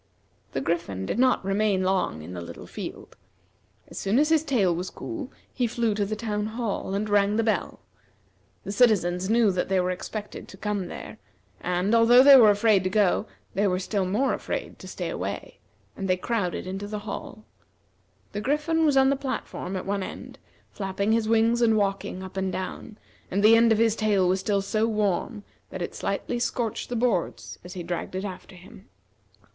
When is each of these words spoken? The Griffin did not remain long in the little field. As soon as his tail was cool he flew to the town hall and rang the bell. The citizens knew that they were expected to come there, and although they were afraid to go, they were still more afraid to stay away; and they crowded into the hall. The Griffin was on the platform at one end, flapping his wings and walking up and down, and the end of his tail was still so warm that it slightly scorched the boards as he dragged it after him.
The 0.53 0.61
Griffin 0.61 1.05
did 1.05 1.19
not 1.19 1.45
remain 1.45 1.83
long 1.83 2.23
in 2.23 2.33
the 2.33 2.41
little 2.41 2.65
field. 2.65 3.15
As 3.87 3.99
soon 3.99 4.17
as 4.17 4.29
his 4.29 4.43
tail 4.43 4.73
was 4.73 4.89
cool 4.89 5.31
he 5.53 5.67
flew 5.67 5.93
to 5.93 6.07
the 6.07 6.15
town 6.15 6.47
hall 6.47 6.95
and 6.95 7.07
rang 7.07 7.35
the 7.35 7.43
bell. 7.43 7.81
The 8.63 8.71
citizens 8.71 9.29
knew 9.29 9.51
that 9.51 9.69
they 9.69 9.79
were 9.79 9.91
expected 9.91 10.47
to 10.47 10.57
come 10.57 10.87
there, 10.87 11.19
and 11.59 11.93
although 11.93 12.23
they 12.23 12.35
were 12.35 12.49
afraid 12.49 12.83
to 12.83 12.89
go, 12.89 13.27
they 13.53 13.67
were 13.67 13.77
still 13.77 14.03
more 14.07 14.33
afraid 14.33 14.79
to 14.79 14.87
stay 14.87 15.07
away; 15.07 15.59
and 15.95 16.07
they 16.09 16.17
crowded 16.17 16.65
into 16.65 16.87
the 16.87 17.05
hall. 17.05 17.45
The 18.31 18.41
Griffin 18.41 18.83
was 18.87 18.97
on 18.97 19.11
the 19.11 19.15
platform 19.15 19.75
at 19.75 19.85
one 19.85 20.01
end, 20.01 20.39
flapping 20.71 21.11
his 21.11 21.29
wings 21.29 21.61
and 21.61 21.77
walking 21.77 22.23
up 22.23 22.37
and 22.37 22.51
down, 22.51 22.97
and 23.29 23.43
the 23.43 23.55
end 23.55 23.71
of 23.71 23.77
his 23.77 23.95
tail 23.95 24.27
was 24.27 24.39
still 24.39 24.63
so 24.63 24.87
warm 24.87 25.43
that 25.69 25.83
it 25.83 25.93
slightly 25.93 26.39
scorched 26.39 26.89
the 26.89 26.95
boards 26.95 27.59
as 27.63 27.73
he 27.75 27.83
dragged 27.83 28.15
it 28.15 28.25
after 28.25 28.55
him. 28.55 28.89